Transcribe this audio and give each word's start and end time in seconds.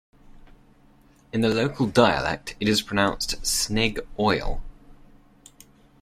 In 1.31 1.41
the 1.41 1.49
local 1.49 1.85
dialect 1.85 2.55
it 2.59 2.67
is 2.67 2.81
pronounced 2.81 3.37
'snig 3.45 3.99
oil'. 4.17 4.63